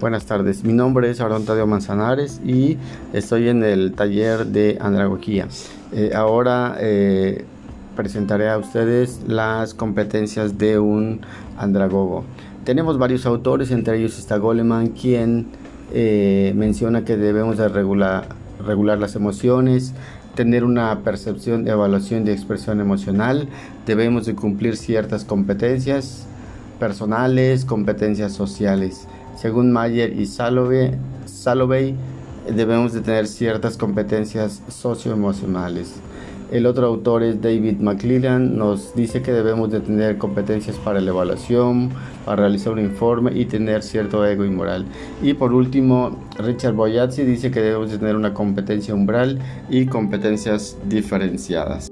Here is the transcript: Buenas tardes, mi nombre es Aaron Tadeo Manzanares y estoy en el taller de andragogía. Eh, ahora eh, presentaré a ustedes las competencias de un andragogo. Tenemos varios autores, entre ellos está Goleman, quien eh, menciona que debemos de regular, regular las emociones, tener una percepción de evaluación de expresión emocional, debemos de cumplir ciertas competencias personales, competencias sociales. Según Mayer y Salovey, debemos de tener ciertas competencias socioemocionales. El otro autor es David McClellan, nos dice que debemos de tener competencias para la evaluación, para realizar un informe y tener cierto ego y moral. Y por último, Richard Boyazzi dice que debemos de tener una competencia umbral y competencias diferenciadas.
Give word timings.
Buenas 0.00 0.24
tardes, 0.24 0.64
mi 0.64 0.72
nombre 0.72 1.10
es 1.10 1.20
Aaron 1.20 1.44
Tadeo 1.44 1.66
Manzanares 1.66 2.40
y 2.42 2.78
estoy 3.12 3.48
en 3.48 3.62
el 3.62 3.92
taller 3.92 4.46
de 4.46 4.78
andragogía. 4.80 5.46
Eh, 5.92 6.12
ahora 6.14 6.78
eh, 6.80 7.44
presentaré 7.96 8.48
a 8.48 8.56
ustedes 8.56 9.20
las 9.26 9.74
competencias 9.74 10.56
de 10.56 10.78
un 10.78 11.20
andragogo. 11.58 12.24
Tenemos 12.64 12.96
varios 12.96 13.26
autores, 13.26 13.70
entre 13.72 13.98
ellos 13.98 14.18
está 14.18 14.38
Goleman, 14.38 14.88
quien 14.88 15.48
eh, 15.92 16.54
menciona 16.56 17.04
que 17.04 17.18
debemos 17.18 17.58
de 17.58 17.68
regular, 17.68 18.24
regular 18.66 18.96
las 18.96 19.16
emociones, 19.16 19.92
tener 20.34 20.64
una 20.64 21.00
percepción 21.00 21.62
de 21.64 21.72
evaluación 21.72 22.24
de 22.24 22.32
expresión 22.32 22.80
emocional, 22.80 23.50
debemos 23.84 24.24
de 24.24 24.34
cumplir 24.34 24.78
ciertas 24.78 25.26
competencias 25.26 26.26
personales, 26.80 27.64
competencias 27.64 28.32
sociales. 28.32 29.06
Según 29.36 29.70
Mayer 29.70 30.18
y 30.18 30.26
Salovey, 30.26 31.94
debemos 32.52 32.92
de 32.92 33.02
tener 33.02 33.28
ciertas 33.28 33.76
competencias 33.76 34.62
socioemocionales. 34.68 35.94
El 36.50 36.66
otro 36.66 36.88
autor 36.88 37.22
es 37.22 37.40
David 37.40 37.78
McClellan, 37.78 38.58
nos 38.58 38.92
dice 38.96 39.22
que 39.22 39.32
debemos 39.32 39.70
de 39.70 39.78
tener 39.78 40.18
competencias 40.18 40.76
para 40.78 41.00
la 41.00 41.10
evaluación, 41.10 41.90
para 42.24 42.42
realizar 42.42 42.72
un 42.72 42.80
informe 42.80 43.30
y 43.32 43.44
tener 43.44 43.84
cierto 43.84 44.26
ego 44.26 44.44
y 44.44 44.50
moral. 44.50 44.84
Y 45.22 45.34
por 45.34 45.52
último, 45.52 46.18
Richard 46.38 46.74
Boyazzi 46.74 47.22
dice 47.22 47.52
que 47.52 47.60
debemos 47.60 47.92
de 47.92 47.98
tener 47.98 48.16
una 48.16 48.34
competencia 48.34 48.92
umbral 48.92 49.38
y 49.68 49.86
competencias 49.86 50.76
diferenciadas. 50.88 51.88